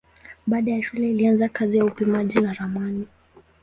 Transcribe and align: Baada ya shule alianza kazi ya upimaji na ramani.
Baada 0.47 0.71
ya 0.71 0.83
shule 0.83 1.09
alianza 1.09 1.49
kazi 1.49 1.77
ya 1.77 1.85
upimaji 1.85 2.39
na 2.39 2.53
ramani. 2.53 3.07